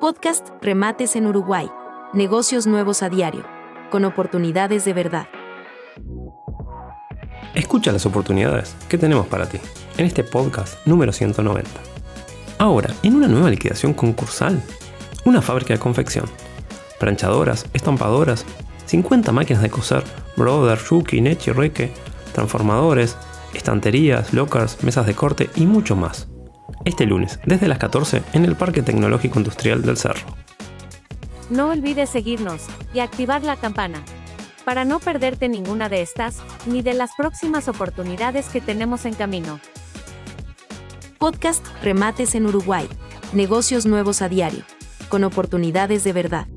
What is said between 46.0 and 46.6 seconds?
de verdad.